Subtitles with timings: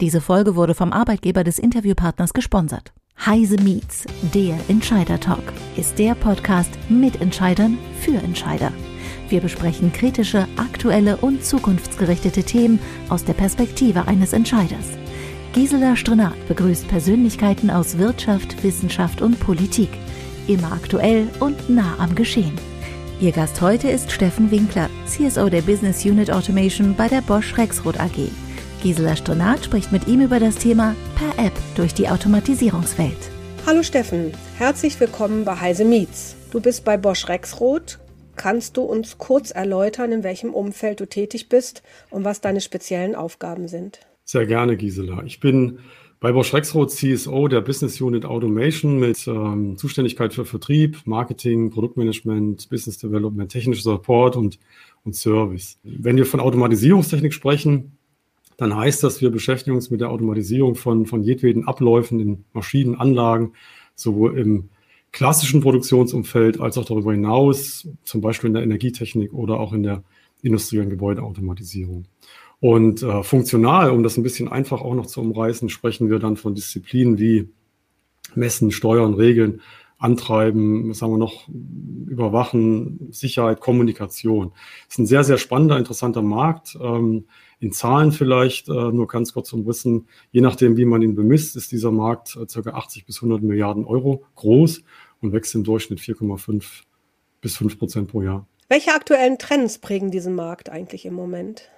[0.00, 2.92] Diese Folge wurde vom Arbeitgeber des Interviewpartners gesponsert.
[3.26, 5.42] Heise Meets, der Entscheider Talk,
[5.76, 8.70] ist der Podcast mit Entscheidern für Entscheider.
[9.28, 14.86] Wir besprechen kritische, aktuelle und zukunftsgerichtete Themen aus der Perspektive eines Entscheiders.
[15.52, 19.90] Gisela Strenat begrüßt Persönlichkeiten aus Wirtschaft, Wissenschaft und Politik.
[20.46, 22.54] Immer aktuell und nah am Geschehen.
[23.20, 27.98] Ihr Gast heute ist Steffen Winkler, CSO der Business Unit Automation bei der Bosch Rexroth
[27.98, 28.30] AG.
[28.82, 33.18] Gisela Stronat spricht mit ihm über das Thema per App durch die Automatisierungswelt.
[33.66, 36.36] Hallo Steffen, herzlich willkommen bei Heise Meets.
[36.52, 37.98] Du bist bei Bosch Rexroth.
[38.36, 43.16] Kannst du uns kurz erläutern, in welchem Umfeld du tätig bist und was deine speziellen
[43.16, 43.98] Aufgaben sind?
[44.24, 45.24] Sehr gerne, Gisela.
[45.24, 45.80] Ich bin
[46.20, 52.68] bei Bosch Rexroth CSO der Business Unit Automation mit ähm, Zuständigkeit für Vertrieb, Marketing, Produktmanagement,
[52.70, 54.60] Business Development, technischer Support und,
[55.04, 55.80] und Service.
[55.82, 57.97] Wenn wir von Automatisierungstechnik sprechen,
[58.58, 62.96] dann heißt das, wir beschäftigen uns mit der Automatisierung von, von jedweden Abläufen in Maschinen,
[62.96, 63.52] Anlagen,
[63.94, 64.68] sowohl im
[65.12, 70.02] klassischen Produktionsumfeld als auch darüber hinaus, zum Beispiel in der Energietechnik oder auch in der
[70.42, 72.06] industriellen Gebäudeautomatisierung.
[72.60, 76.36] Und äh, funktional, um das ein bisschen einfach auch noch zu umreißen, sprechen wir dann
[76.36, 77.48] von Disziplinen wie
[78.34, 79.60] Messen, Steuern, Regeln,
[79.98, 81.48] Antreiben, sagen wir noch,
[82.06, 84.50] Überwachen, Sicherheit, Kommunikation.
[84.86, 86.76] Das ist ein sehr, sehr spannender, interessanter Markt.
[86.80, 87.24] Ähm,
[87.60, 91.72] in Zahlen vielleicht, äh, nur ganz kurz umrissen, je nachdem, wie man ihn bemisst, ist
[91.72, 92.70] dieser Markt äh, ca.
[92.70, 94.82] 80 bis 100 Milliarden Euro groß
[95.20, 96.64] und wächst im Durchschnitt 4,5
[97.40, 98.46] bis 5 Prozent pro Jahr.
[98.68, 101.70] Welche aktuellen Trends prägen diesen Markt eigentlich im Moment?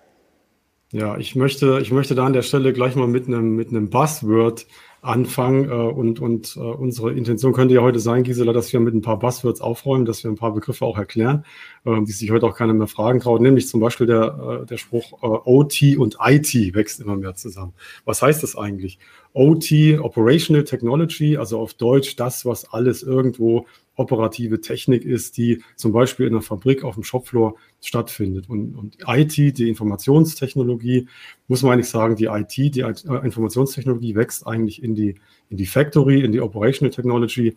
[0.92, 3.90] Ja, ich möchte, ich möchte da an der Stelle gleich mal mit einem, mit einem
[3.90, 4.66] Buzzword
[5.02, 5.70] anfangen.
[5.70, 9.00] Äh, und und äh, unsere Intention könnte ja heute sein, Gisela, dass wir mit ein
[9.00, 11.44] paar Buzzwords aufräumen, dass wir ein paar Begriffe auch erklären,
[11.84, 13.40] äh, die sich heute auch keiner mehr fragen traut.
[13.40, 17.72] Nämlich zum Beispiel der, äh, der Spruch äh, OT und IT wächst immer mehr zusammen.
[18.04, 18.98] Was heißt das eigentlich?
[19.32, 23.66] OT, Operational Technology, also auf Deutsch das, was alles irgendwo
[24.00, 28.48] operative Technik ist, die zum Beispiel in der Fabrik auf dem Shopfloor stattfindet.
[28.48, 31.06] Und, und IT, die Informationstechnologie,
[31.48, 32.94] muss man eigentlich sagen, die IT, die äh,
[33.24, 35.16] Informationstechnologie wächst eigentlich in die,
[35.50, 37.54] in die Factory, in die Operational Technology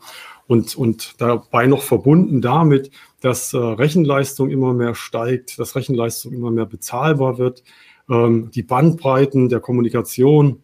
[0.48, 6.52] und, und dabei noch verbunden damit, dass äh, Rechenleistung immer mehr steigt, dass Rechenleistung immer
[6.52, 7.64] mehr bezahlbar wird,
[8.10, 10.62] ähm, die Bandbreiten der Kommunikation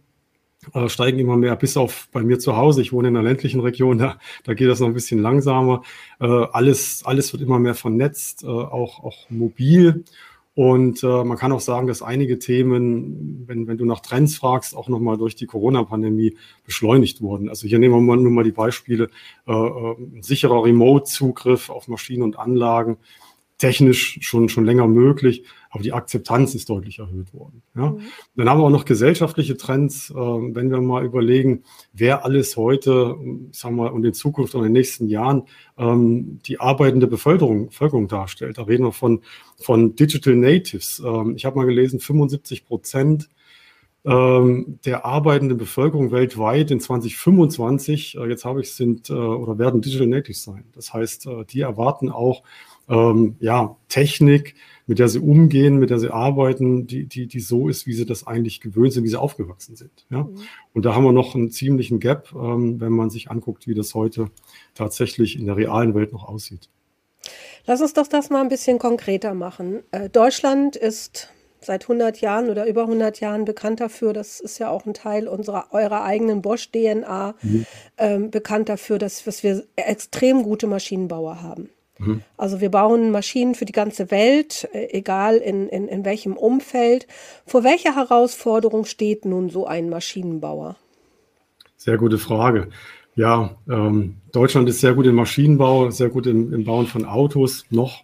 [0.73, 2.81] äh, steigen immer mehr, bis auf bei mir zu Hause.
[2.81, 5.83] Ich wohne in einer ländlichen Region, da, da geht das noch ein bisschen langsamer.
[6.19, 10.03] Äh, alles, alles wird immer mehr vernetzt, äh, auch, auch mobil.
[10.55, 14.75] Und äh, man kann auch sagen, dass einige Themen, wenn, wenn du nach Trends fragst,
[14.75, 17.47] auch nochmal durch die Corona-Pandemie beschleunigt wurden.
[17.47, 19.09] Also hier nehmen wir nur mal die Beispiele,
[19.47, 22.97] äh, äh sicherer Remote-Zugriff auf Maschinen und Anlagen,
[23.57, 27.61] technisch schon, schon länger möglich, aber die Akzeptanz ist deutlich erhöht worden.
[27.75, 27.91] Ja.
[27.91, 28.01] Mhm.
[28.35, 31.63] Dann haben wir auch noch gesellschaftliche Trends, äh, wenn wir mal überlegen,
[31.93, 33.15] wer alles heute,
[33.51, 35.43] ich sag mal, und in Zukunft und in den nächsten Jahren
[35.77, 38.57] ähm, die arbeitende Bevölkerung, Bevölkerung darstellt.
[38.57, 39.21] Da reden wir von,
[39.57, 41.01] von Digital Natives.
[41.05, 43.29] Ähm, ich habe mal gelesen, 75 Prozent
[44.05, 49.81] ähm, der arbeitenden Bevölkerung weltweit in 2025, äh, jetzt habe ich sind äh, oder werden
[49.81, 50.63] Digital Natives sein.
[50.73, 52.43] Das heißt, äh, die erwarten auch
[52.89, 54.55] ähm, ja, Technik,
[54.87, 58.07] mit der sie umgehen, mit der sie arbeiten, die, die, die so ist, wie sie
[58.07, 60.05] das eigentlich gewöhnt sind, wie sie aufgewachsen sind.
[60.09, 60.23] Ja?
[60.23, 60.37] Mhm.
[60.73, 63.93] Und da haben wir noch einen ziemlichen Gap, ähm, wenn man sich anguckt, wie das
[63.93, 64.31] heute
[64.73, 66.69] tatsächlich in der realen Welt noch aussieht.
[67.67, 69.81] Lass uns doch das mal ein bisschen konkreter machen.
[69.91, 71.29] Äh, Deutschland ist
[71.61, 75.27] seit 100 Jahren oder über 100 Jahren bekannt dafür, das ist ja auch ein Teil
[75.27, 77.65] unserer eurer eigenen Bosch-DNA, mhm.
[77.97, 81.69] ähm, bekannt dafür, dass, dass wir extrem gute Maschinenbauer haben.
[81.99, 82.21] Mhm.
[82.37, 87.07] Also wir bauen Maschinen für die ganze Welt, äh, egal in, in, in welchem Umfeld.
[87.45, 90.75] Vor welcher Herausforderung steht nun so ein Maschinenbauer?
[91.77, 92.69] Sehr gute Frage.
[93.15, 97.65] Ja, ähm, Deutschland ist sehr gut im Maschinenbau, sehr gut im, im Bauen von Autos
[97.69, 98.03] noch.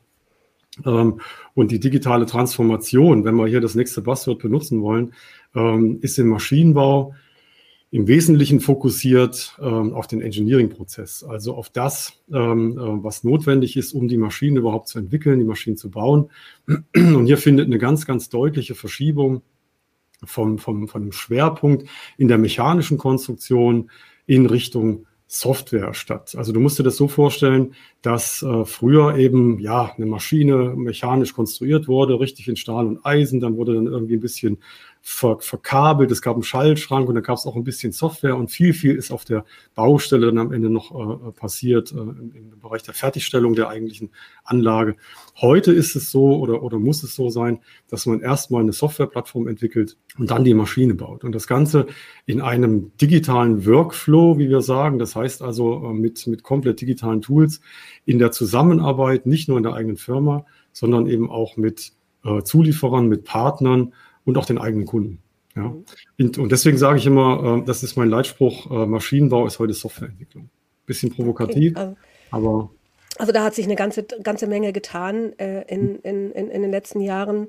[0.86, 1.22] Ähm,
[1.54, 5.14] und die digitale Transformation, wenn wir hier das nächste Buzzword benutzen wollen,
[5.56, 7.16] ähm, ist im Maschinenbau
[7.96, 13.94] im Wesentlichen fokussiert ähm, auf den Engineering-Prozess, also auf das, ähm, äh, was notwendig ist,
[13.94, 16.30] um die Maschinen überhaupt zu entwickeln, die Maschinen zu bauen.
[16.94, 19.44] Und hier findet eine ganz, ganz deutliche Verschiebung
[20.26, 21.88] vom, vom, von dem Schwerpunkt
[22.18, 23.90] in der mechanischen Konstruktion
[24.26, 26.36] in Richtung Software statt.
[26.38, 31.34] Also du musst dir das so vorstellen, dass äh, früher eben ja eine Maschine mechanisch
[31.34, 34.58] konstruiert wurde, richtig in Stahl und Eisen, dann wurde dann irgendwie ein bisschen
[35.08, 38.50] ver, verkabelt, es gab einen Schaltschrank und da gab es auch ein bisschen Software und
[38.50, 42.60] viel, viel ist auf der Baustelle dann am Ende noch äh, passiert äh, im, im,
[42.60, 44.10] Bereich der Fertigstellung der eigentlichen
[44.44, 44.96] Anlage.
[45.40, 49.48] Heute ist es so oder, oder muss es so sein, dass man erstmal eine Softwareplattform
[49.48, 51.24] entwickelt und dann die Maschine baut.
[51.24, 51.86] Und das Ganze
[52.26, 54.98] in einem digitalen Workflow, wie wir sagen.
[54.98, 57.62] Das heißt also äh, mit, mit komplett digitalen Tools
[58.06, 61.92] in der Zusammenarbeit, nicht nur in der eigenen Firma, sondern eben auch mit
[62.24, 63.94] äh, Zulieferern, mit Partnern
[64.26, 65.20] und auch den eigenen Kunden.
[65.56, 65.74] Ja.
[66.20, 70.50] Und, deswegen sage ich immer, äh, das ist mein Leitspruch, äh, Maschinenbau ist heute Softwareentwicklung.
[70.86, 71.96] Bisschen provokativ, also,
[72.32, 72.70] aber.
[73.18, 76.72] Also da hat sich eine ganze, ganze Menge getan äh, in, in, in, in den
[76.72, 77.48] letzten Jahren.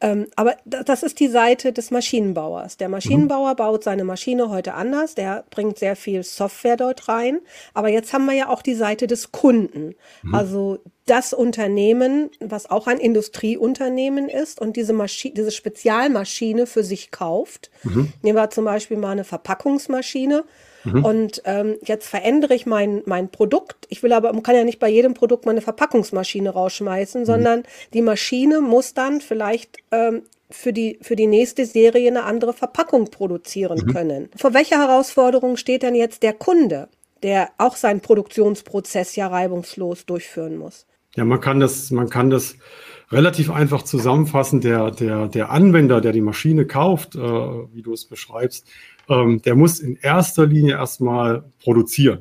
[0.00, 2.76] Ähm, aber das ist die Seite des Maschinenbauers.
[2.76, 3.56] Der Maschinenbauer mhm.
[3.56, 5.14] baut seine Maschine heute anders.
[5.14, 7.40] Der bringt sehr viel Software dort rein.
[7.74, 9.94] Aber jetzt haben wir ja auch die Seite des Kunden.
[10.22, 10.34] Mhm.
[10.34, 10.78] Also
[11.08, 17.70] das Unternehmen, was auch ein Industrieunternehmen ist und diese Maschine, diese Spezialmaschine für sich kauft.
[17.82, 18.12] Mhm.
[18.22, 20.44] Nehmen wir zum Beispiel mal eine Verpackungsmaschine.
[20.84, 21.04] Mhm.
[21.04, 23.86] Und ähm, jetzt verändere ich mein, mein Produkt.
[23.88, 27.26] Ich will aber, man kann ja nicht bei jedem Produkt mal eine Verpackungsmaschine rausschmeißen, mhm.
[27.26, 27.62] sondern
[27.94, 33.06] die Maschine muss dann vielleicht ähm, für die, für die nächste Serie eine andere Verpackung
[33.06, 33.92] produzieren mhm.
[33.92, 34.28] können.
[34.36, 36.88] Vor welcher Herausforderung steht denn jetzt der Kunde,
[37.22, 40.86] der auch seinen Produktionsprozess ja reibungslos durchführen muss?
[41.18, 42.54] Ja, man kann das, man kann das
[43.10, 44.60] relativ einfach zusammenfassen.
[44.60, 48.68] Der, der, der Anwender, der die Maschine kauft, äh, wie du es beschreibst,
[49.08, 52.20] ähm, der muss in erster Linie erstmal produzieren.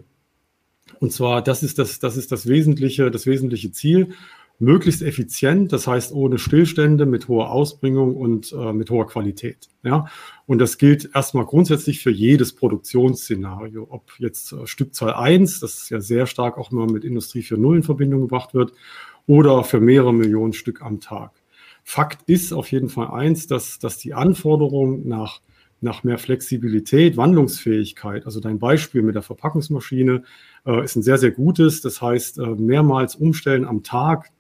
[1.00, 4.16] Und zwar, das ist das, das ist das wesentliche, das wesentliche Ziel.
[4.60, 9.70] Möglichst effizient, das heißt ohne Stillstände, mit hoher Ausbringung und äh, mit hoher Qualität.
[9.84, 10.08] Ja?
[10.48, 13.86] Und das gilt erstmal grundsätzlich für jedes Produktionsszenario.
[13.90, 17.84] Ob jetzt äh, Stückzahl 1, das ja sehr stark auch immer mit Industrie 4.0 in
[17.84, 18.74] Verbindung gebracht wird,
[19.28, 21.32] oder für mehrere Millionen Stück am Tag.
[21.84, 25.42] Fakt ist auf jeden Fall eins, dass, dass die Anforderungen nach
[25.80, 28.26] nach mehr Flexibilität, Wandlungsfähigkeit.
[28.26, 30.24] Also dein Beispiel mit der Verpackungsmaschine
[30.66, 31.82] äh, ist ein sehr, sehr gutes.
[31.82, 34.32] Das heißt, äh, mehrmals umstellen am Tag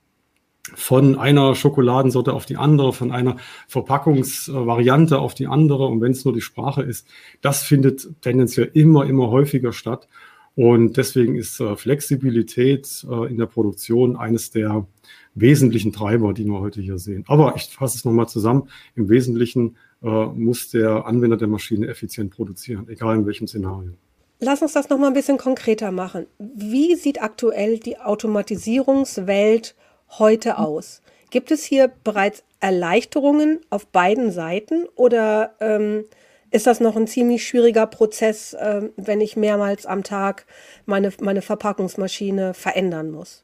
[0.76, 3.38] von einer Schokoladensorte auf die andere, von einer
[3.68, 5.86] Verpackungsvariante auf die andere.
[5.88, 7.08] Und wenn es nur die Sprache ist,
[7.42, 10.08] das findet tendenziell immer, immer häufiger statt.
[10.56, 14.88] Und deswegen ist äh, Flexibilität äh, in der Produktion eines der
[15.36, 17.24] wesentlichen Treiber, die wir heute hier sehen.
[17.28, 18.68] Aber ich fasse es nochmal zusammen.
[18.96, 23.94] Im Wesentlichen äh, muss der Anwender der Maschine effizient produzieren, egal in welchem Szenario.
[24.40, 26.28] Lass uns das noch mal ein bisschen konkreter machen.
[26.40, 29.76] Wie sieht aktuell die Automatisierungswelt
[30.18, 31.02] heute aus?
[31.30, 36.06] Gibt es hier bereits Erleichterungen auf beiden Seiten oder ähm,
[36.50, 40.46] ist das noch ein ziemlich schwieriger Prozess, äh, wenn ich mehrmals am Tag
[40.86, 43.44] meine, meine Verpackungsmaschine verändern muss?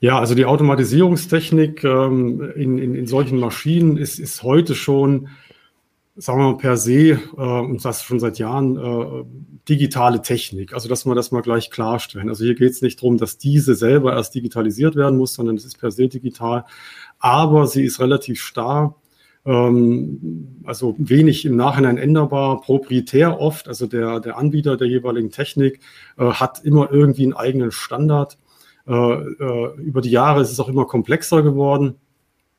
[0.00, 5.28] Ja, also die Automatisierungstechnik ähm, in, in, in solchen Maschinen ist, ist heute schon
[6.16, 9.24] sagen wir mal per se, äh, und das schon seit Jahren, äh,
[9.68, 10.74] digitale Technik.
[10.74, 12.28] Also dass wir das mal gleich klarstellen.
[12.28, 15.64] Also hier geht es nicht darum, dass diese selber erst digitalisiert werden muss, sondern es
[15.64, 16.64] ist per se digital.
[17.18, 18.96] Aber sie ist relativ starr,
[19.46, 23.68] ähm, also wenig im Nachhinein änderbar, proprietär oft.
[23.68, 25.80] Also der, der Anbieter der jeweiligen Technik
[26.18, 28.38] äh, hat immer irgendwie einen eigenen Standard.
[28.86, 31.96] Äh, äh, über die Jahre ist es auch immer komplexer geworden.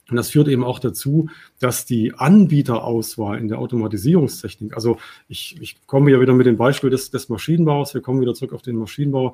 [0.09, 1.29] Und das führt eben auch dazu,
[1.59, 4.97] dass die Anbieterauswahl in der Automatisierungstechnik, also
[5.27, 8.53] ich, ich komme ja wieder mit dem Beispiel des, des Maschinenbaus, wir kommen wieder zurück
[8.53, 9.33] auf den Maschinenbau.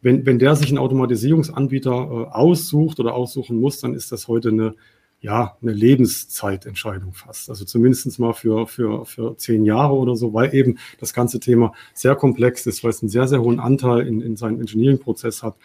[0.00, 4.50] Wenn, wenn der sich einen Automatisierungsanbieter äh, aussucht oder aussuchen muss, dann ist das heute
[4.50, 4.74] eine,
[5.20, 7.48] ja, eine Lebenszeitentscheidung fast.
[7.48, 11.72] Also zumindest mal für, für, für zehn Jahre oder so, weil eben das ganze Thema
[11.94, 15.56] sehr komplex ist, weil es einen sehr, sehr hohen Anteil in, in seinem Engineering-Prozess hat.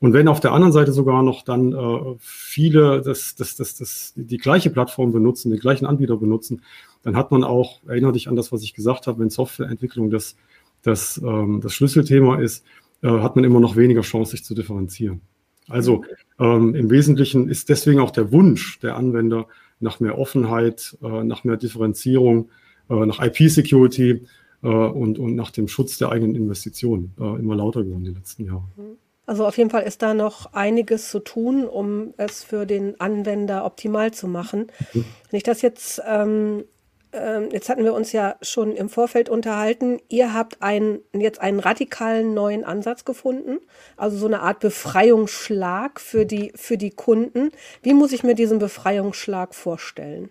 [0.00, 4.12] Und wenn auf der anderen Seite sogar noch dann äh, viele das, das, das, das,
[4.16, 6.62] die gleiche Plattform benutzen, den gleichen Anbieter benutzen,
[7.02, 10.36] dann hat man auch, erinnere dich an das, was ich gesagt habe, wenn Softwareentwicklung das,
[10.82, 12.64] das, ähm, das Schlüsselthema ist,
[13.02, 15.20] äh, hat man immer noch weniger Chance, sich zu differenzieren.
[15.68, 16.04] Also
[16.38, 19.46] ähm, im Wesentlichen ist deswegen auch der Wunsch der Anwender
[19.80, 22.48] nach mehr Offenheit, äh, nach mehr Differenzierung,
[22.88, 24.26] äh, nach IP-Security
[24.62, 28.14] äh, und, und nach dem Schutz der eigenen Investitionen äh, immer lauter geworden in den
[28.14, 28.68] letzten Jahren.
[28.76, 29.09] Mhm.
[29.30, 33.64] Also auf jeden Fall ist da noch einiges zu tun, um es für den Anwender
[33.64, 34.72] optimal zu machen.
[34.92, 35.04] Mhm.
[35.30, 36.64] Wenn ich das jetzt, ähm,
[37.12, 41.60] äh, jetzt hatten wir uns ja schon im Vorfeld unterhalten, ihr habt ein, jetzt einen
[41.60, 43.60] radikalen neuen Ansatz gefunden,
[43.96, 47.52] also so eine Art Befreiungsschlag für die, für die Kunden.
[47.82, 50.30] Wie muss ich mir diesen Befreiungsschlag vorstellen?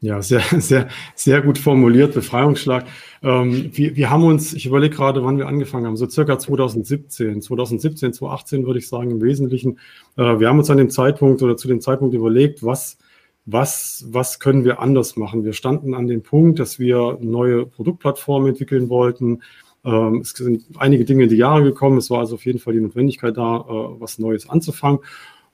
[0.00, 2.86] Ja, sehr, sehr, sehr gut formuliert, Befreiungsschlag.
[3.22, 7.42] Ähm, wir, wir haben uns, ich überlege gerade, wann wir angefangen haben, so circa 2017,
[7.42, 9.78] 2017, 2018 würde ich sagen im Wesentlichen.
[10.16, 12.98] Äh, wir haben uns an dem Zeitpunkt oder zu dem Zeitpunkt überlegt, was
[13.46, 15.44] was, was können wir anders machen.
[15.44, 19.42] Wir standen an dem Punkt, dass wir neue Produktplattformen entwickeln wollten.
[19.84, 21.98] Ähm, es sind einige Dinge in die Jahre gekommen.
[21.98, 24.98] Es war also auf jeden Fall die Notwendigkeit da, äh, was Neues anzufangen.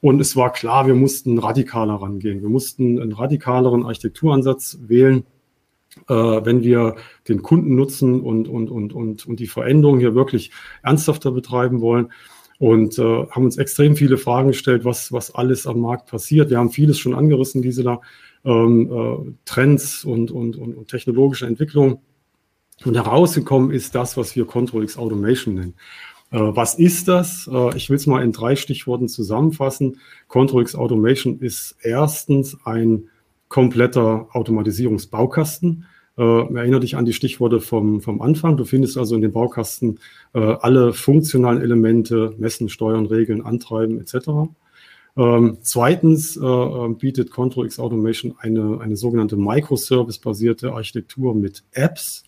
[0.02, 2.42] Und es war klar, wir mussten radikaler rangehen.
[2.42, 5.24] Wir mussten einen radikaleren Architekturansatz wählen,
[6.08, 6.96] äh, wenn wir
[7.28, 10.50] den Kunden nutzen und, und, und, und, und die Veränderung hier wirklich
[10.82, 12.12] ernsthafter betreiben wollen.
[12.58, 16.50] Und äh, haben uns extrem viele Fragen gestellt, was, was alles am Markt passiert.
[16.50, 18.00] Wir haben vieles schon angerissen, diese da,
[18.44, 22.02] ähm, äh, Trends und, und, und, und technologische Entwicklung.
[22.84, 25.74] Und herausgekommen ist das, was wir Control X Automation nennen.
[26.32, 27.48] Äh, was ist das?
[27.52, 29.98] Äh, ich will es mal in drei Stichworten zusammenfassen.
[30.28, 33.08] ControlX Automation ist erstens ein
[33.48, 35.84] kompletter Automatisierungsbaukasten.
[36.16, 38.56] Äh, erinnere dich an die Stichworte vom, vom Anfang.
[38.56, 39.98] Du findest also in dem Baukasten
[40.34, 44.28] äh, alle funktionalen Elemente, Messen, Steuern, Regeln, Antreiben etc.
[45.16, 52.24] Ähm, zweitens äh, bietet ControlX Automation eine, eine sogenannte Microservice-basierte Architektur mit Apps.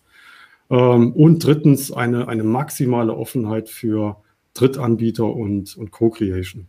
[0.69, 4.17] Ähm, und drittens eine, eine maximale Offenheit für
[4.53, 6.67] Drittanbieter und, und Co-Creation.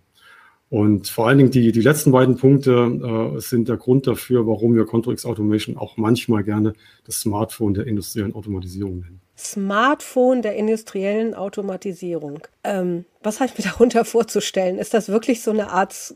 [0.68, 4.74] Und vor allen Dingen die, die letzten beiden Punkte äh, sind der Grund dafür, warum
[4.74, 6.72] wir ControlX Automation auch manchmal gerne
[7.04, 9.20] das Smartphone der industriellen Automatisierung nennen.
[9.38, 12.40] Smartphone der industriellen Automatisierung.
[12.64, 14.78] Ähm, was habe ich mir darunter vorzustellen?
[14.78, 16.14] Ist das wirklich so eine Art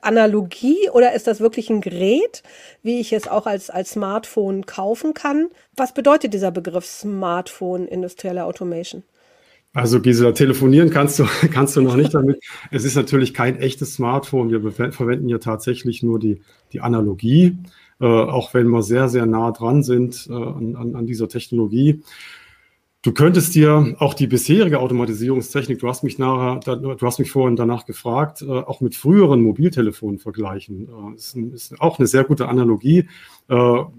[0.00, 2.42] Analogie oder ist das wirklich ein Gerät,
[2.82, 5.48] wie ich es auch als, als Smartphone kaufen kann?
[5.76, 9.02] Was bedeutet dieser Begriff Smartphone industrielle Automation?
[9.74, 12.44] Also Gisela, telefonieren kannst du, kannst du noch nicht damit.
[12.70, 14.50] Es ist natürlich kein echtes Smartphone.
[14.50, 16.42] Wir verwenden ja tatsächlich nur die,
[16.72, 17.56] die Analogie,
[18.00, 22.02] äh, auch wenn wir sehr, sehr nah dran sind äh, an, an dieser Technologie.
[23.04, 27.56] Du könntest dir auch die bisherige Automatisierungstechnik, du hast mich nachher, du hast mich vorhin
[27.56, 30.88] danach gefragt, äh, auch mit früheren Mobiltelefonen vergleichen.
[31.16, 33.08] Äh, ist auch eine sehr gute Analogie.
[33.48, 33.90] Äh, du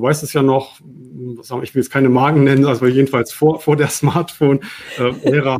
[0.00, 0.78] weißt es ja noch,
[1.64, 5.58] ich will jetzt keine Marken nennen, also jedenfalls vor, vor der Smartphone-Ära.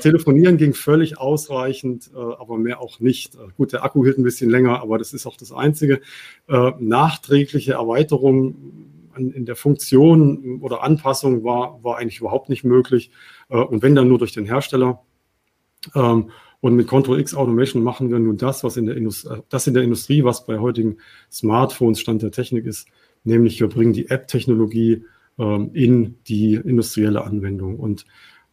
[0.00, 3.36] Telefonieren ging völlig ausreichend, aber mehr auch nicht.
[3.56, 6.00] Gut, der Akku hielt ein bisschen länger, aber das ist auch das Einzige.
[6.78, 13.10] Nachträgliche Erweiterungen an, in der Funktion oder Anpassung war, war eigentlich überhaupt nicht möglich.
[13.48, 15.02] Äh, und wenn dann nur durch den Hersteller.
[15.94, 19.42] Ähm, und mit Control X Automation machen wir nun das, was in der Industrie, äh,
[19.48, 20.98] das in der Industrie, was bei heutigen
[21.30, 22.88] Smartphones Stand der Technik ist,
[23.24, 25.04] nämlich wir bringen die App-Technologie
[25.38, 27.78] ähm, in die industrielle Anwendung.
[27.78, 28.06] Und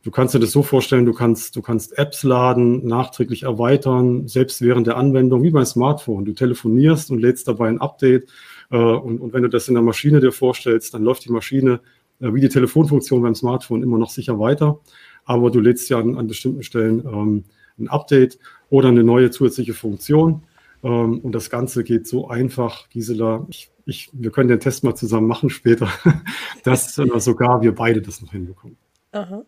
[0.04, 4.62] du kannst dir das so vorstellen, du kannst, du kannst Apps laden, nachträglich erweitern, selbst
[4.62, 6.26] während der Anwendung, wie beim Smartphone.
[6.26, 8.32] Du telefonierst und lädst dabei ein Update
[8.76, 11.82] und, und wenn du das in der Maschine dir vorstellst, dann läuft die Maschine
[12.20, 14.80] äh, wie die Telefonfunktion beim Smartphone immer noch sicher weiter.
[15.26, 17.44] Aber du lädst ja an, an bestimmten Stellen ähm,
[17.78, 20.44] ein Update oder eine neue zusätzliche Funktion.
[20.84, 23.46] Ähm, und das Ganze geht so einfach, Gisela.
[23.50, 25.90] Ich, ich, wir können den Test mal zusammen machen später,
[26.64, 28.78] dass äh, sogar wir beide das noch hinbekommen.
[29.12, 29.44] Aha.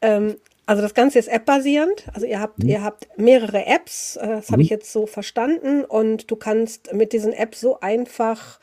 [0.00, 0.34] Ähm,
[0.66, 2.04] also das Ganze ist app-basierend.
[2.12, 2.68] Also ihr habt, mhm.
[2.68, 4.52] ihr habt mehrere Apps, äh, das mhm.
[4.52, 5.84] habe ich jetzt so verstanden.
[5.84, 8.60] Und du kannst mit diesen Apps so einfach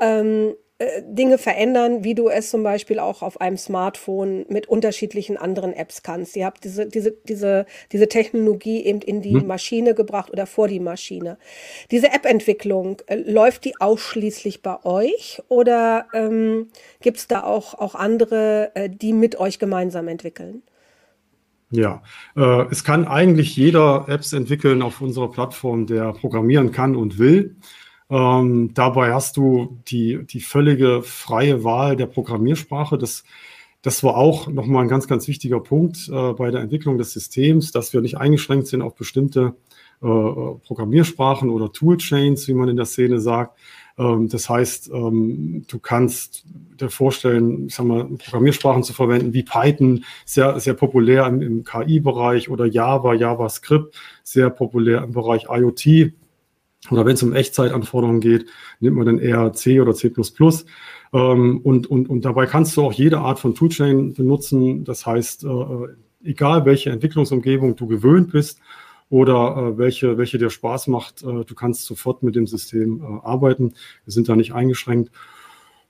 [0.00, 5.36] ähm, äh, Dinge verändern, wie du es zum Beispiel auch auf einem Smartphone mit unterschiedlichen
[5.36, 6.34] anderen Apps kannst.
[6.34, 9.46] Ihr habt diese, diese, diese, diese Technologie eben in die mhm.
[9.46, 11.38] Maschine gebracht oder vor die Maschine.
[11.92, 16.70] Diese App-Entwicklung, äh, läuft die ausschließlich bei euch oder ähm,
[17.00, 20.64] gibt es da auch, auch andere, äh, die mit euch gemeinsam entwickeln?
[21.70, 22.02] Ja,
[22.36, 27.56] äh, es kann eigentlich jeder Apps entwickeln auf unserer Plattform, der programmieren kann und will.
[28.10, 32.98] Ähm, dabei hast du die, die völlige freie Wahl der Programmiersprache.
[32.98, 33.24] Das,
[33.82, 37.72] das war auch nochmal ein ganz, ganz wichtiger Punkt äh, bei der Entwicklung des Systems,
[37.72, 39.56] dass wir nicht eingeschränkt sind auf bestimmte
[40.00, 43.58] äh, Programmiersprachen oder Toolchains, wie man in der Szene sagt,
[43.96, 46.44] das heißt, ähm, du kannst
[46.80, 51.64] dir vorstellen, ich sag mal, Programmiersprachen zu verwenden wie Python, sehr, sehr populär im, im
[51.64, 56.12] KI-Bereich oder Java, JavaScript, sehr populär im Bereich IoT.
[56.90, 58.46] Oder wenn es um Echtzeitanforderungen geht,
[58.80, 60.12] nimmt man dann eher C oder C++.
[61.12, 64.84] Ähm, und, und, und dabei kannst du auch jede Art von Toolchain benutzen.
[64.84, 65.48] Das heißt, äh,
[66.24, 68.58] egal welche Entwicklungsumgebung du gewöhnt bist,
[69.14, 71.22] oder äh, welche, welche dir Spaß macht.
[71.22, 73.74] Äh, du kannst sofort mit dem System äh, arbeiten.
[74.04, 75.12] Wir sind da nicht eingeschränkt.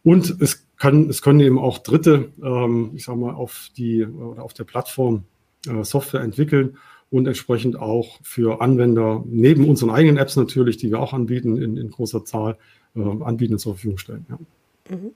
[0.03, 4.43] Und es kann, es können eben auch Dritte, ähm, ich sag mal, auf die oder
[4.43, 5.25] auf der Plattform
[5.67, 6.77] äh, Software entwickeln
[7.11, 11.79] und entsprechend auch für Anwender neben unseren eigenen Apps natürlich, die wir auch anbieten in,
[11.79, 12.59] in großer Zahl,
[12.95, 14.27] äh, anbieten und zur Verfügung stellen.
[14.29, 14.39] Ja.
[14.95, 15.13] Mhm.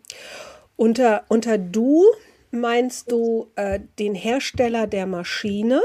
[0.77, 2.05] Unter, unter du
[2.53, 5.83] meinst du äh, den Hersteller der Maschine,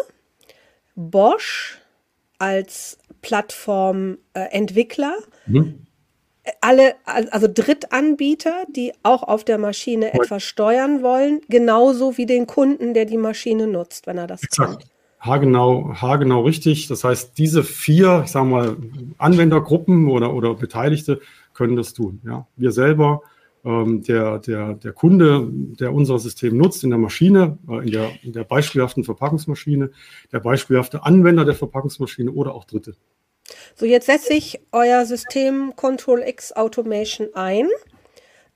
[0.95, 1.82] Bosch,
[2.39, 5.15] als Plattformentwickler.
[5.47, 5.85] Mhm.
[6.61, 12.93] alle, also Drittanbieter, die auch auf der Maschine etwas steuern wollen, genauso wie den Kunden,
[12.93, 14.79] der die Maschine nutzt, wenn er das Exakt.
[14.79, 14.89] kann.
[15.19, 16.87] Haargenau, haargenau richtig.
[16.87, 18.75] Das heißt, diese vier, ich sage mal,
[19.17, 21.21] Anwendergruppen oder, oder Beteiligte
[21.53, 22.19] können das tun.
[22.25, 22.45] Ja.
[22.57, 23.21] Wir selber,
[23.63, 28.33] der, der, der Kunde, der unser System nutzt in der Maschine, äh, in, der, in
[28.33, 29.91] der beispielhaften Verpackungsmaschine,
[30.31, 32.95] der beispielhafte Anwender der Verpackungsmaschine oder auch Dritte.
[33.75, 37.67] So, jetzt setze ich euer System Control X Automation ein.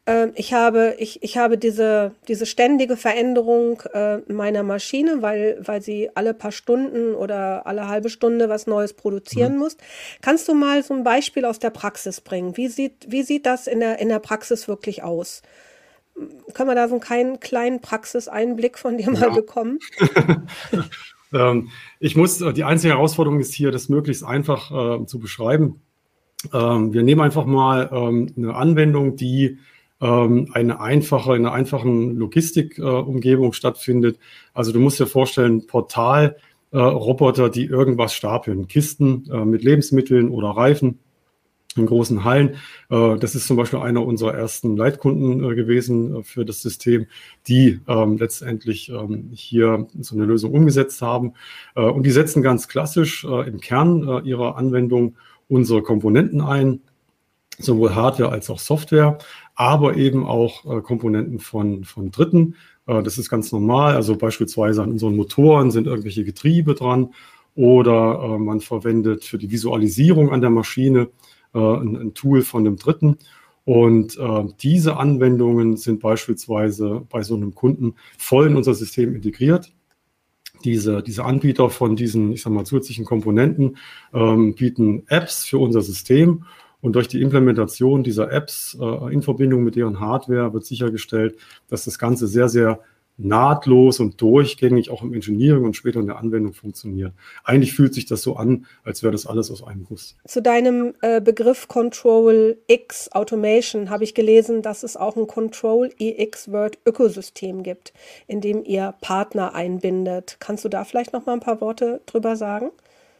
[0.08, 5.82] Ähm, ich habe, ich, ich habe diese, diese ständige Veränderung äh, meiner Maschine, weil, weil
[5.82, 9.60] sie alle paar Stunden oder alle halbe Stunde was Neues produzieren mhm.
[9.60, 9.78] muss.
[10.22, 12.56] Kannst du mal so ein Beispiel aus der Praxis bringen?
[12.56, 15.42] Wie sieht, wie sieht das in der, in der Praxis wirklich aus?
[16.54, 19.30] Können wir da so einen kleinen Praxiseinblick von dir mal ja.
[19.30, 19.78] bekommen?
[21.34, 25.82] ähm, ich muss, die einzige Herausforderung ist hier, das möglichst einfach äh, zu beschreiben.
[26.54, 29.60] Ähm, wir nehmen einfach mal ähm, eine Anwendung, die
[30.02, 34.20] ähm, eine einfache, in einer einfachen Logistikumgebung äh, stattfindet.
[34.54, 36.38] Also du musst dir vorstellen, Portal,
[36.72, 41.00] äh, Roboter, die irgendwas stapeln, Kisten äh, mit Lebensmitteln oder Reifen
[41.78, 42.56] in großen Hallen.
[42.90, 47.08] Äh, das ist zum Beispiel einer unserer ersten Leitkunden äh, gewesen äh, für das System,
[47.48, 51.34] die ähm, letztendlich ähm, hier so eine Lösung umgesetzt haben.
[51.76, 55.16] Und die setzen ganz klassisch im Kern ihrer Anwendung
[55.48, 56.82] unsere Komponenten ein,
[57.58, 59.18] sowohl Hardware als auch Software,
[59.56, 62.56] aber eben auch Komponenten von, von Dritten.
[62.86, 63.96] Das ist ganz normal.
[63.96, 67.14] Also beispielsweise an unseren Motoren sind irgendwelche Getriebe dran
[67.56, 71.10] oder man verwendet für die Visualisierung an der Maschine
[71.54, 73.18] äh, ein, ein, Tool von einem Dritten.
[73.66, 79.74] Und äh, diese Anwendungen sind beispielsweise bei so einem Kunden voll in unser System integriert.
[80.64, 83.78] Diese, diese Anbieter von diesen, ich sag mal, zusätzlichen Komponenten
[84.14, 86.46] ähm, bieten Apps für unser System.
[86.88, 91.36] Und durch die Implementation dieser Apps äh, in Verbindung mit deren Hardware wird sichergestellt,
[91.68, 92.80] dass das Ganze sehr, sehr
[93.18, 97.12] nahtlos und durchgängig auch im Engineering und später in der Anwendung funktioniert.
[97.44, 100.16] Eigentlich fühlt sich das so an, als wäre das alles aus einem Guss.
[100.26, 105.90] Zu deinem äh, Begriff Control X Automation habe ich gelesen, dass es auch ein Control
[106.00, 107.92] EX Word Ökosystem gibt,
[108.28, 110.38] in dem ihr Partner einbindet.
[110.40, 112.72] Kannst du da vielleicht noch mal ein paar Worte drüber sagen?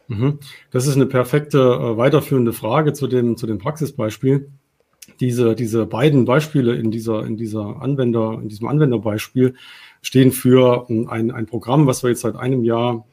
[0.08, 0.38] Mhm.
[0.70, 4.50] Das ist eine perfekte äh, weiterführende Frage zu dem, zu dem Praxisbeispiel
[5.20, 9.54] diese, diese beiden Beispiele in dieser, in dieser Anwender, in diesem Anwenderbeispiel
[10.02, 13.06] stehen für ein, ein Programm, was wir jetzt seit einem Jahr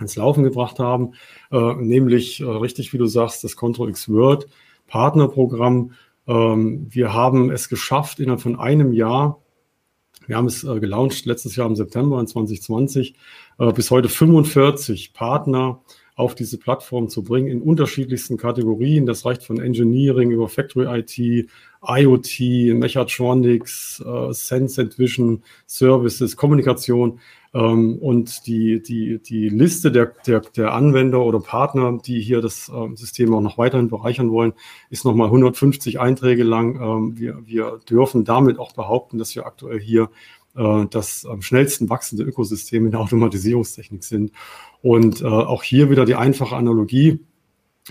[0.00, 1.12] ins Laufen gebracht haben,
[1.50, 4.46] äh, nämlich äh, richtig, wie du sagst, das Control X Word
[4.88, 5.92] Partnerprogramm.
[6.26, 9.40] Ähm, wir haben es geschafft, innerhalb von einem Jahr,
[10.26, 13.14] wir haben es äh, gelauncht letztes Jahr im September in 2020,
[13.58, 15.80] äh, bis heute 45 Partner
[16.16, 19.04] auf diese Plattform zu bringen in unterschiedlichsten Kategorien.
[19.04, 21.48] Das reicht von Engineering über Factory IT,
[21.86, 27.20] IoT, Mechatronics, äh, Sense and Vision, Services, Kommunikation.
[27.52, 32.70] Ähm, und die, die, die Liste der, der, der Anwender oder Partner, die hier das
[32.70, 34.54] äh, System auch noch weiterhin bereichern wollen,
[34.88, 36.80] ist nochmal 150 Einträge lang.
[36.80, 40.08] Ähm, wir, wir dürfen damit auch behaupten, dass wir aktuell hier
[40.90, 44.32] das am schnellsten wachsende Ökosystem in der Automatisierungstechnik sind.
[44.82, 47.20] Und äh, auch hier wieder die einfache Analogie.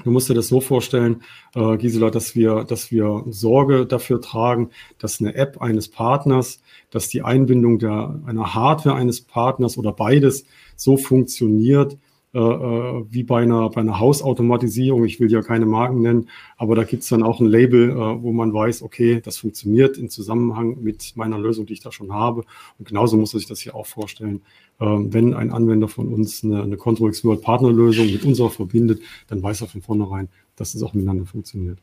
[0.03, 1.21] Du musst dir das so vorstellen,
[1.55, 7.07] äh, Gisela, dass wir, dass wir Sorge dafür tragen, dass eine App eines Partners, dass
[7.07, 11.97] die Einbindung der, einer Hardware eines Partners oder beides so funktioniert,
[12.35, 15.05] äh, äh, wie bei einer, bei einer Hausautomatisierung.
[15.05, 17.95] Ich will ja keine Marken nennen, aber da gibt es dann auch ein Label, äh,
[17.95, 22.11] wo man weiß, okay, das funktioniert in Zusammenhang mit meiner Lösung, die ich da schon
[22.11, 22.43] habe.
[22.77, 24.41] Und genauso muss man sich das hier auch vorstellen.
[24.81, 29.01] Ähm, wenn ein Anwender von uns eine, eine Control X World Partnerlösung mit unserer verbindet,
[29.29, 31.79] dann weiß er von vornherein, dass das auch miteinander funktioniert.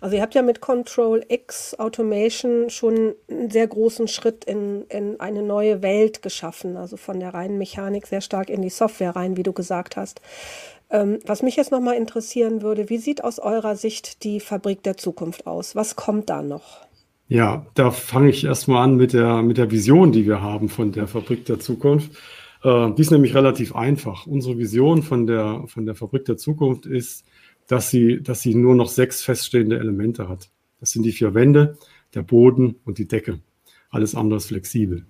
[0.00, 5.20] Also ihr habt ja mit Control X Automation schon einen sehr großen Schritt in, in
[5.20, 9.36] eine neue Welt geschaffen, also von der reinen Mechanik sehr stark in die Software rein,
[9.36, 10.20] wie du gesagt hast.
[10.90, 14.96] Ähm, was mich jetzt nochmal interessieren würde, wie sieht aus eurer Sicht die Fabrik der
[14.96, 15.74] Zukunft aus?
[15.74, 16.86] Was kommt da noch?
[17.28, 20.92] Ja, da fange ich erstmal an mit der, mit der Vision, die wir haben von
[20.92, 22.12] der Fabrik der Zukunft.
[22.62, 24.26] Äh, die ist nämlich relativ einfach.
[24.26, 27.24] Unsere Vision von der, von der Fabrik der Zukunft ist,
[27.66, 30.50] dass sie, dass sie nur noch sechs feststehende Elemente hat.
[30.80, 31.76] Das sind die vier Wände,
[32.14, 33.40] der Boden und die Decke.
[33.90, 35.06] Alles andere ist flexibel.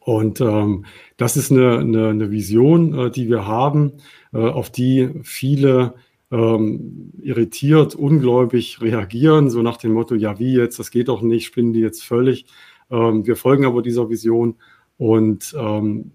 [0.00, 0.84] Und ähm,
[1.16, 3.92] das ist eine, eine, eine Vision, äh, die wir haben,
[4.32, 5.94] äh, auf die viele
[6.30, 11.46] ähm, irritiert, ungläubig reagieren, so nach dem Motto, ja wie jetzt, das geht doch nicht,
[11.46, 12.46] spinnen die jetzt völlig.
[12.90, 14.56] Ähm, wir folgen aber dieser Vision
[14.96, 16.10] und ähm,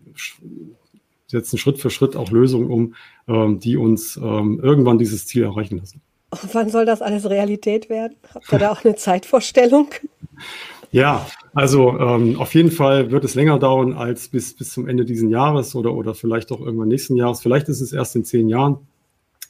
[1.29, 2.95] setzen Schritt für Schritt auch Lösungen um,
[3.27, 6.01] ähm, die uns ähm, irgendwann dieses Ziel erreichen lassen.
[6.53, 8.15] Wann soll das alles Realität werden?
[8.33, 9.89] Habt ihr da auch eine Zeitvorstellung?
[10.91, 15.05] Ja, also ähm, auf jeden Fall wird es länger dauern als bis, bis zum Ende
[15.05, 17.41] dieses Jahres oder, oder vielleicht auch irgendwann nächsten Jahres.
[17.41, 18.87] Vielleicht ist es erst in zehn Jahren,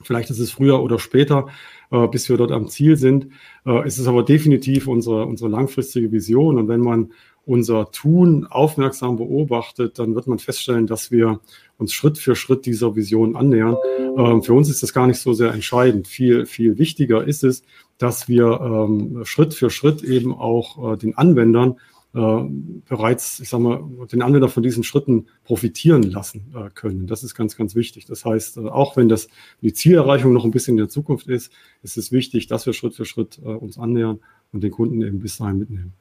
[0.04, 1.48] vielleicht ist es früher oder später,
[1.92, 3.30] äh, bis wir dort am Ziel sind.
[3.66, 6.58] Äh, es ist aber definitiv unsere, unsere langfristige Vision.
[6.58, 7.14] Und wenn man
[7.50, 11.40] unser Tun aufmerksam beobachtet, dann wird man feststellen, dass wir
[11.80, 13.76] uns Schritt für Schritt dieser Vision annähern.
[14.16, 16.08] Ähm, für uns ist das gar nicht so sehr entscheidend.
[16.08, 17.64] Viel, viel wichtiger ist es,
[17.98, 21.78] dass wir ähm, Schritt für Schritt eben auch äh, den Anwendern
[22.14, 22.44] äh,
[22.88, 27.08] bereits, ich sag mal, den Anwender von diesen Schritten profitieren lassen äh, können.
[27.08, 28.06] Das ist ganz, ganz wichtig.
[28.06, 29.28] Das heißt, äh, auch wenn das
[29.62, 32.94] die Zielerreichung noch ein bisschen in der Zukunft ist, ist es wichtig, dass wir Schritt
[32.94, 34.20] für Schritt äh, uns annähern
[34.52, 35.94] und den Kunden eben bis dahin mitnehmen.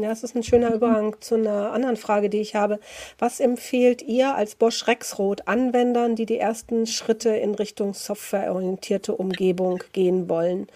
[0.00, 2.78] Ja, das ist ein schöner Übergang zu einer anderen Frage, die ich habe.
[3.18, 9.82] Was empfehlt ihr als Bosch Rexroth Anwendern, die die ersten Schritte in Richtung softwareorientierte Umgebung
[9.92, 10.68] gehen wollen?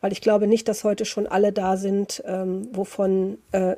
[0.00, 3.76] Weil ich glaube nicht, dass heute schon alle da sind, ähm, wovon, äh,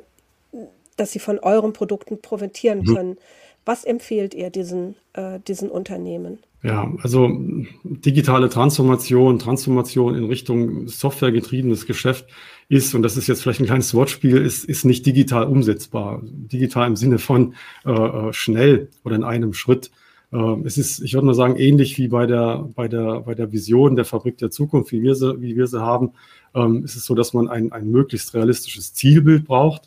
[0.97, 2.95] dass sie von euren Produkten profitieren mhm.
[2.95, 3.17] können.
[3.65, 6.39] Was empfehlt ihr diesen, äh, diesen Unternehmen?
[6.65, 7.29] Ja, also
[7.83, 12.25] digitale Transformation, Transformation in Richtung softwaregetriebenes Geschäft
[12.69, 16.23] ist, und das ist jetzt vielleicht ein kleines Wortspiel, ist, ist nicht digital umsetzbar.
[16.23, 17.53] Digital im Sinne von
[17.85, 19.91] äh, äh schnell oder in einem Schritt.
[20.31, 23.51] Äh, es ist, ich würde mal sagen, ähnlich wie bei der, bei der, bei der
[23.51, 26.13] Vision der Fabrik der Zukunft, wie wir sie, wie wir sie haben,
[26.55, 29.83] ähm, ist es so, dass man ein, ein möglichst realistisches Zielbild braucht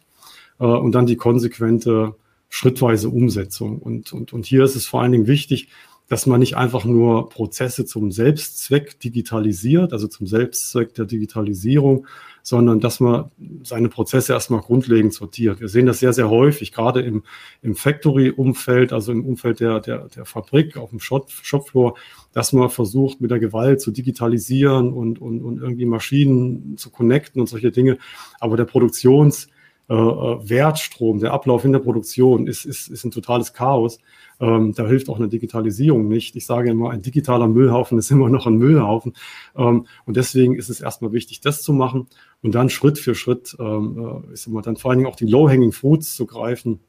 [0.61, 2.15] äh, und dann die konsequente
[2.49, 3.81] schrittweise Umsetzung.
[3.81, 5.71] Und, und, und hier ist es vor allen Dingen wichtig,
[6.09, 12.07] dass man nicht einfach nur Prozesse zum Selbstzweck digitalisiert, also zum Selbstzweck der Digitalisierung,
[12.43, 13.31] sondern dass man
[13.63, 15.61] seine Prozesse erstmal grundlegend sortiert.
[15.61, 17.25] Wir sehen das sehr, sehr häufig, gerade im,
[17.61, 21.97] im Factory-Umfeld, also im Umfeld der, der, der Fabrik, auf dem Shop, Shopfloor,
[22.33, 27.43] dass man versucht, mit der Gewalt zu digitalisieren und, und, und irgendwie Maschinen zu connecten
[27.43, 27.99] und solche Dinge.
[28.41, 29.49] Aber der Produktions-
[29.89, 33.99] äh, äh, Wertstrom, der Ablauf in der Produktion ist, ist, ist ein totales Chaos.
[34.39, 36.37] Ähm, da hilft auch eine Digitalisierung nicht.
[36.37, 39.15] Ich sage immer, ein digitaler Müllhaufen ist immer noch ein Müllhaufen.
[39.57, 42.07] Ähm, und deswegen ist es erstmal wichtig, das zu machen
[42.43, 45.27] und dann Schritt für Schritt, ähm, äh, ist immer dann vor allen Dingen auch die
[45.27, 46.81] Low-Hanging Fruits zu greifen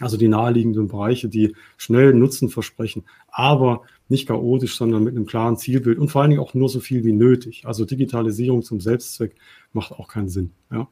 [0.00, 5.56] also die naheliegenden Bereiche, die schnell Nutzen versprechen, aber nicht chaotisch, sondern mit einem klaren
[5.56, 7.62] Zielbild und vor allen Dingen auch nur so viel wie nötig.
[7.66, 9.34] Also Digitalisierung zum Selbstzweck
[9.72, 10.50] macht auch keinen Sinn.
[10.70, 10.88] Ja.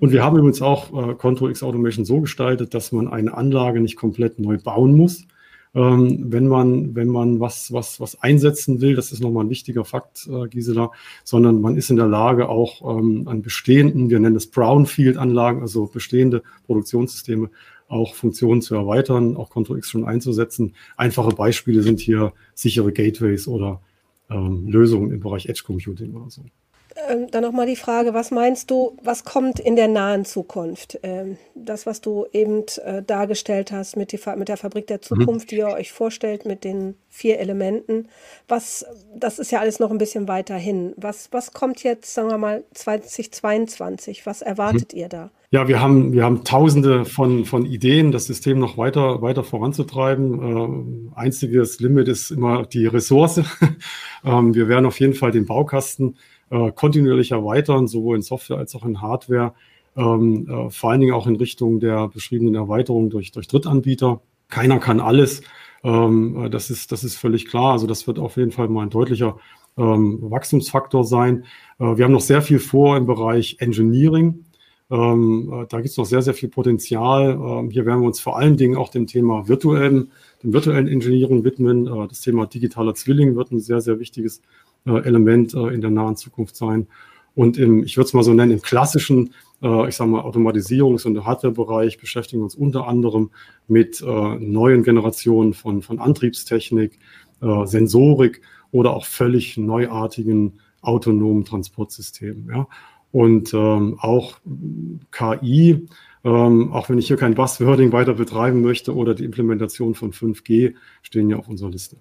[0.00, 3.80] Und wir haben übrigens auch äh, Control X Automation so gestaltet, dass man eine Anlage
[3.80, 5.26] nicht komplett neu bauen muss.
[5.74, 9.86] Ähm, wenn man, wenn man was, was, was einsetzen will, das ist nochmal ein wichtiger
[9.86, 10.90] Fakt, äh, Gisela,
[11.24, 15.86] sondern man ist in der Lage, auch ähm, an bestehenden, wir nennen es Brownfield-Anlagen, also
[15.86, 17.48] bestehende Produktionssysteme
[17.92, 20.74] auch Funktionen zu erweitern, auch Control X schon einzusetzen.
[20.96, 23.80] Einfache Beispiele sind hier sichere Gateways oder
[24.30, 26.42] ähm, Lösungen im Bereich Edge Computing oder so.
[27.08, 30.98] Ähm, dann nochmal die Frage, was meinst du, was kommt in der nahen Zukunft?
[31.02, 35.02] Ähm, das, was du eben äh, dargestellt hast mit, die, mit der Fabrik der mhm.
[35.02, 35.48] Zukunft, mhm.
[35.48, 38.08] die ihr euch vorstellt, mit den vier Elementen,
[38.48, 40.92] was, das ist ja alles noch ein bisschen weiter hin.
[40.96, 44.26] Was, was kommt jetzt, sagen wir mal, 2022?
[44.26, 44.98] Was erwartet mhm.
[44.98, 45.30] ihr da?
[45.50, 51.12] Ja, wir haben, wir haben tausende von, von Ideen, das System noch weiter, weiter voranzutreiben.
[51.14, 53.42] Äh, einziges Limit ist immer die Ressource.
[54.24, 56.16] ähm, wir werden auf jeden Fall den Baukasten
[56.52, 59.54] äh, kontinuierlich erweitern, sowohl in Software als auch in Hardware,
[59.96, 64.20] ähm, äh, vor allen Dingen auch in Richtung der beschriebenen Erweiterung durch, durch Drittanbieter.
[64.48, 65.42] Keiner kann alles.
[65.82, 67.72] Ähm, äh, das, ist, das ist völlig klar.
[67.72, 69.38] Also das wird auf jeden Fall mal ein deutlicher
[69.78, 71.44] ähm, Wachstumsfaktor sein.
[71.78, 74.44] Äh, wir haben noch sehr viel vor im Bereich Engineering.
[74.90, 77.32] Ähm, äh, da gibt es noch sehr, sehr viel Potenzial.
[77.32, 80.12] Ähm, hier werden wir uns vor allen Dingen auch dem Thema virtuellen,
[80.42, 81.86] dem virtuellen Engineering widmen.
[81.86, 84.42] Äh, das Thema digitaler Zwilling wird ein sehr, sehr wichtiges
[84.90, 86.86] Element äh, in der nahen Zukunft sein.
[87.34, 91.06] Und im, ich würde es mal so nennen, im klassischen, äh, ich sage mal, Automatisierungs-
[91.06, 93.30] und Hardwarebereich beschäftigen wir uns unter anderem
[93.68, 96.98] mit neuen Generationen von, von Antriebstechnik,
[97.40, 102.48] Sensorik oder auch völlig neuartigen autonomen Transportsystemen.
[102.50, 102.66] Ja.
[103.12, 104.38] Und ähm, auch
[105.10, 105.86] KI,
[106.24, 110.74] ähm, auch wenn ich hier kein Buzzwording weiter betreiben möchte oder die Implementation von 5G,
[111.02, 111.96] stehen ja auf unserer Liste.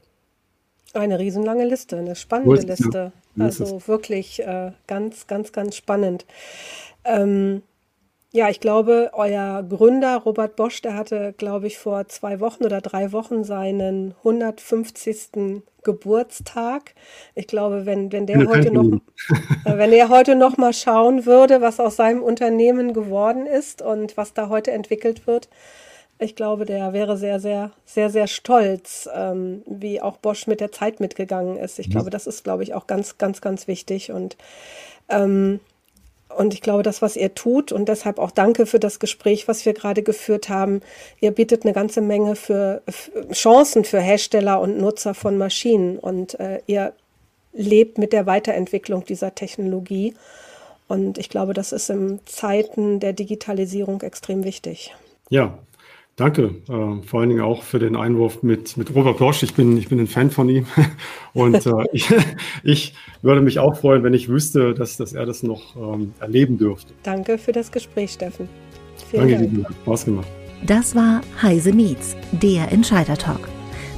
[0.93, 3.11] Eine riesenlange Liste, eine spannende Liste.
[3.39, 6.25] Also wirklich äh, ganz, ganz, ganz spannend.
[7.05, 7.63] Ähm,
[8.33, 12.79] ja, ich glaube, euer Gründer Robert Bosch, der hatte, glaube ich, vor zwei Wochen oder
[12.79, 15.63] drei Wochen seinen 150.
[15.83, 16.93] Geburtstag.
[17.35, 18.85] Ich glaube, wenn, wenn der heute noch,
[19.65, 24.15] äh, wenn er heute noch mal schauen würde, was aus seinem Unternehmen geworden ist und
[24.15, 25.49] was da heute entwickelt wird,
[26.21, 30.71] Ich glaube, der wäre sehr, sehr, sehr, sehr stolz, ähm, wie auch Bosch mit der
[30.71, 31.79] Zeit mitgegangen ist.
[31.79, 31.93] Ich mhm.
[31.93, 34.11] glaube, das ist, glaube ich, auch ganz, ganz, ganz wichtig.
[34.11, 34.37] Und
[35.09, 35.59] ähm,
[36.37, 39.65] und ich glaube, das, was ihr tut, und deshalb auch danke für das Gespräch, was
[39.65, 40.81] wir gerade geführt haben,
[41.19, 45.97] ihr bietet eine ganze Menge für, für Chancen für Hersteller und Nutzer von Maschinen.
[45.99, 46.93] Und äh, ihr
[47.51, 50.13] lebt mit der Weiterentwicklung dieser Technologie.
[50.87, 54.95] Und ich glaube, das ist in Zeiten der Digitalisierung extrem wichtig.
[55.29, 55.57] Ja,
[56.21, 59.41] Danke, äh, vor allen Dingen auch für den Einwurf mit, mit Robert Bosch.
[59.41, 60.67] Ich bin, ich bin ein Fan von ihm
[61.33, 62.13] und äh, ich,
[62.63, 66.59] ich würde mich auch freuen, wenn ich wüsste, dass, dass er das noch ähm, erleben
[66.59, 66.93] dürfte.
[67.01, 68.47] Danke für das Gespräch, Steffen.
[69.09, 69.57] Vielen Danke, Dank.
[69.57, 69.73] Liebe.
[69.81, 70.27] Spaß gemacht.
[70.63, 73.49] Das war Heise Meets, der Entscheider-Talk.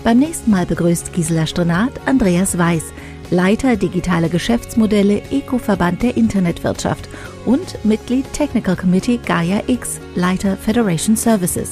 [0.06, 2.94] Beim nächsten Mal begrüßt Gisela Strenat Andreas Weiß,
[3.32, 7.10] Leiter digitale Geschäftsmodelle Eco-Verband der Internetwirtschaft
[7.46, 11.72] und Mitglied Technical Committee Gaia X, Leiter Federation Services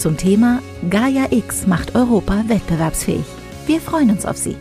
[0.00, 3.24] zum Thema Gaia X macht Europa wettbewerbsfähig.
[3.66, 4.56] Wir freuen uns auf Sie.